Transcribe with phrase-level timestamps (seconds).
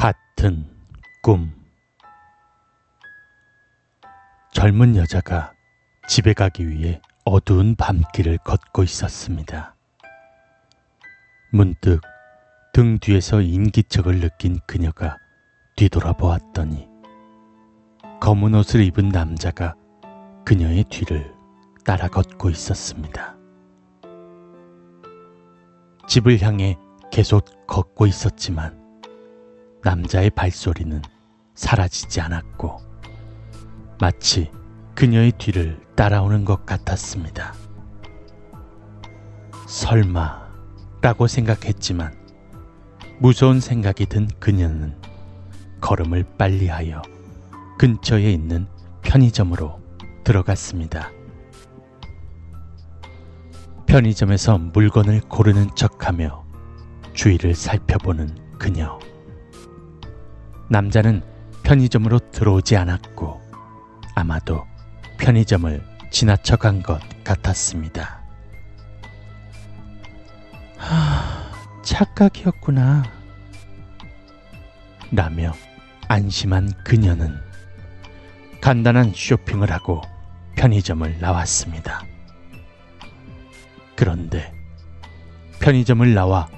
[0.00, 0.64] 같은
[1.22, 1.52] 꿈
[4.50, 5.52] 젊은 여자가
[6.08, 9.74] 집에 가기 위해 어두운 밤길을 걷고 있었습니다.
[11.52, 12.00] 문득
[12.72, 15.18] 등 뒤에서 인기척을 느낀 그녀가
[15.76, 16.88] 뒤돌아 보았더니
[18.22, 19.74] 검은 옷을 입은 남자가
[20.46, 21.30] 그녀의 뒤를
[21.84, 23.36] 따라 걷고 있었습니다.
[26.08, 26.78] 집을 향해
[27.12, 28.79] 계속 걷고 있었지만
[29.82, 31.02] 남자의 발소리는
[31.54, 32.80] 사라지지 않았고
[34.00, 34.50] 마치
[34.94, 37.54] 그녀의 뒤를 따라오는 것 같았습니다.
[39.66, 40.50] 설마
[41.00, 42.14] 라고 생각했지만
[43.18, 44.96] 무서운 생각이 든 그녀는
[45.80, 47.02] 걸음을 빨리하여
[47.78, 48.66] 근처에 있는
[49.02, 49.80] 편의점으로
[50.24, 51.10] 들어갔습니다.
[53.86, 56.44] 편의점에서 물건을 고르는 척하며
[57.14, 58.98] 주위를 살펴보는 그녀.
[60.70, 61.22] 남자는
[61.64, 63.40] 편의점으로 들어오지 않았고
[64.14, 64.64] 아마도
[65.18, 68.20] 편의점을 지나쳐 간 것 같았습니다.
[70.76, 71.50] 하,
[71.82, 73.02] 착각이었구나.
[75.10, 75.52] 라며
[76.06, 77.36] 안심한 그녀는
[78.60, 80.00] 간단한 쇼핑을 하고
[80.56, 82.04] 편의점을 나왔습니다.
[83.96, 84.52] 그런데
[85.60, 86.48] 편의점을 나와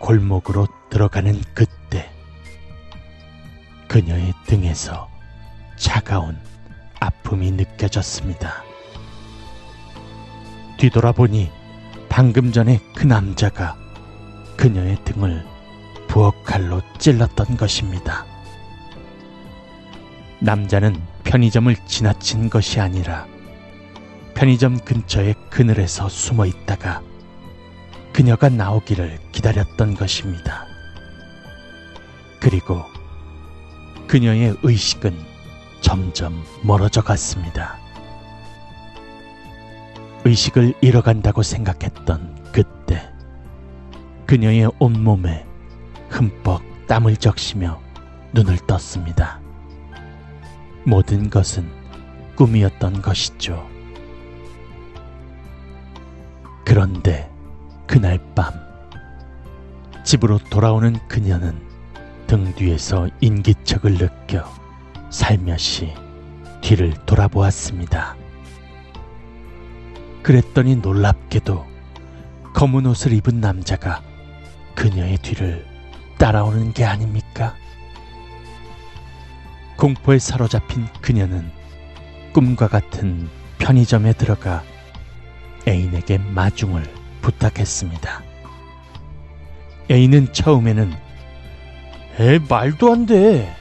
[0.00, 1.81] 골목으로 들어가는 그때
[3.92, 5.06] 그녀의 등에서
[5.76, 6.38] 차가운
[6.98, 8.64] 아픔이 느껴졌습니다.
[10.78, 11.50] 뒤돌아보니
[12.08, 13.76] 방금 전에 그 남자가
[14.56, 15.44] 그녀의 등을
[16.08, 18.24] 부엌칼로 찔렀던 것입니다.
[20.40, 23.26] 남자는 편의점을 지나친 것이 아니라
[24.32, 27.02] 편의점 근처의 그늘에서 숨어 있다가
[28.14, 30.64] 그녀가 나오기를 기다렸던 것입니다.
[32.40, 32.90] 그리고
[34.12, 35.16] 그녀의 의식은
[35.80, 37.78] 점점 멀어져 갔습니다.
[40.26, 43.10] 의식을 잃어간다고 생각했던 그때
[44.26, 45.46] 그녀의 온몸에
[46.10, 47.80] 흠뻑 땀을 적시며
[48.34, 49.40] 눈을 떴습니다.
[50.84, 51.66] 모든 것은
[52.36, 53.66] 꿈이었던 것이죠.
[56.66, 57.30] 그런데
[57.86, 58.52] 그날 밤
[60.04, 61.71] 집으로 돌아오는 그녀는
[62.32, 64.50] 등 뒤에서 인기척을 느껴
[65.10, 65.92] 살며시
[66.62, 68.16] 뒤를 돌아보았습니다.
[70.22, 71.66] 그랬더니 놀랍게도
[72.54, 74.02] 검은 옷을 입은 남자가
[74.74, 75.66] 그녀의 뒤를
[76.16, 77.54] 따라오는 게 아닙니까?
[79.76, 81.52] 공포에 사로잡힌 그녀는
[82.32, 83.28] 꿈과 같은
[83.58, 84.62] 편의점에 들어가
[85.68, 86.82] 애인에게 마중을
[87.20, 88.22] 부탁했습니다.
[89.90, 91.01] 애인은 처음에는
[92.18, 93.54] 에 말도 안 돼.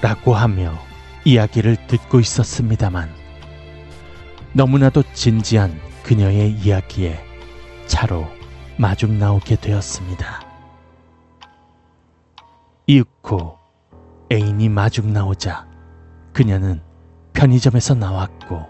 [0.00, 0.78] 라고 하며
[1.24, 3.12] 이야기를 듣고 있었습니다만
[4.52, 7.20] 너무나도 진지한 그녀의 이야기에
[7.86, 8.28] 차로
[8.76, 10.46] 마중 나오게 되었습니다.
[12.86, 13.58] 이윽고
[14.30, 15.66] 애인이 마중 나오자
[16.32, 16.80] 그녀는
[17.32, 18.66] 편의점에서 나왔고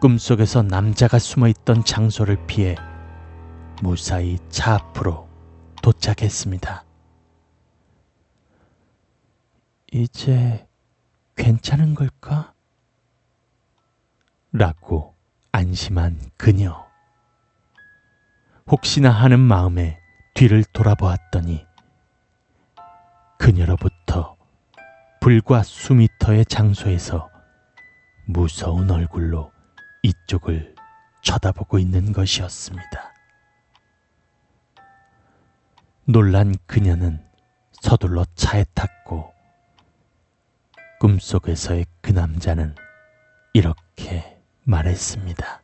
[0.00, 2.74] 꿈속에서 남자가 숨어 있던 장소를 피해
[3.82, 5.28] 무사히 차 앞으로
[5.80, 6.84] 도착했습니다.
[9.96, 10.66] 이제
[11.36, 12.52] 괜찮은 걸까?
[14.50, 15.14] 라고
[15.52, 16.84] 안심한 그녀.
[18.66, 20.00] 혹시나 하는 마음에
[20.34, 21.64] 뒤를 돌아보았더니
[23.38, 24.36] 그녀로부터
[25.20, 27.30] 불과 수미터의 장소에서
[28.26, 29.52] 무서운 얼굴로
[30.02, 30.74] 이쪽을
[31.22, 33.14] 쳐다보고 있는 것이었습니다.
[36.06, 37.24] 놀란 그녀는
[37.80, 39.33] 서둘러 차에 탔고
[41.04, 42.74] 꿈속에서의 그 남자는
[43.52, 45.62] 이렇게 말했습니다.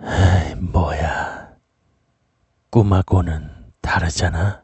[0.00, 1.52] 에이, 뭐야.
[2.70, 4.61] 꿈하고는 다르잖아.